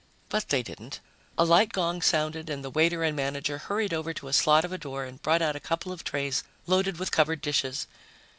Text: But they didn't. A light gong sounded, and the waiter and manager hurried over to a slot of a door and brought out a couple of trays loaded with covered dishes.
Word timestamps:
But 0.29 0.49
they 0.49 0.63
didn't. 0.63 0.99
A 1.37 1.45
light 1.45 1.71
gong 1.71 2.01
sounded, 2.01 2.49
and 2.49 2.65
the 2.65 2.71
waiter 2.71 3.03
and 3.03 3.15
manager 3.15 3.59
hurried 3.59 3.93
over 3.93 4.15
to 4.15 4.29
a 4.29 4.33
slot 4.33 4.65
of 4.65 4.71
a 4.71 4.77
door 4.79 5.05
and 5.05 5.21
brought 5.21 5.43
out 5.43 5.55
a 5.55 5.59
couple 5.59 5.91
of 5.91 6.03
trays 6.03 6.43
loaded 6.65 6.97
with 6.97 7.11
covered 7.11 7.39
dishes. 7.41 7.85